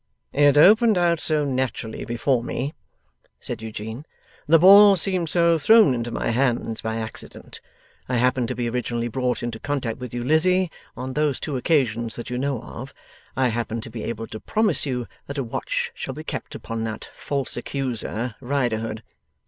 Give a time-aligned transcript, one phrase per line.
[0.33, 2.73] 'It opened out so naturally before me,'
[3.39, 4.03] said Eugene.
[4.47, 7.61] 'The ball seemed so thrown into my hands by accident!
[8.09, 12.15] I happen to be originally brought into contact with you, Lizzie, on those two occasions
[12.15, 12.95] that you know of.
[13.37, 16.83] I happen to be able to promise you that a watch shall be kept upon
[16.85, 19.03] that false accuser, Riderhood.